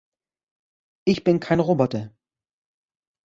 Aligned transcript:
Ich 1.05 1.23
bin 1.23 1.39
kein 1.39 1.59
Roboter. 1.59 2.09